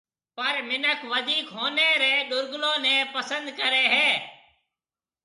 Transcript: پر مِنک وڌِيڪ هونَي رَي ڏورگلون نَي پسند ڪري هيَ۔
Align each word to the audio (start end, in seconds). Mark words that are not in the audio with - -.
پر 0.35 0.55
مِنک 0.67 0.99
وڌِيڪ 1.11 1.47
هونَي 1.57 1.89
رَي 2.01 2.13
ڏورگلون 2.29 2.75
نَي 2.85 2.95
پسند 3.15 3.45
ڪري 3.59 3.83
هيَ۔ 3.93 4.09